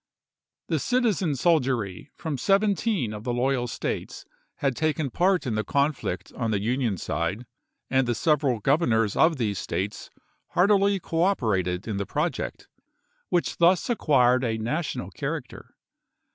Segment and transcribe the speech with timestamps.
[0.67, 6.33] The citizen soldiery from seventeen of the loyal States had taken part in the conflict
[6.33, 7.45] on the Union side,
[7.87, 10.09] and the several Governors of these States
[10.55, 12.67] heartily cooperated in the project,
[13.29, 15.75] which thus acquired a National character.